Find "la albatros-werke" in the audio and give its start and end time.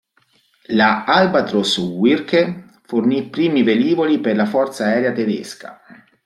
0.73-2.79